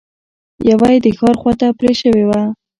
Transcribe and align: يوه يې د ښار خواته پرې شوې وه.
يوه 0.69 0.87
يې 0.93 0.97
د 1.05 1.07
ښار 1.17 1.35
خواته 1.41 1.67
پرې 1.79 1.91
شوې 2.01 2.23
وه. 2.29 2.41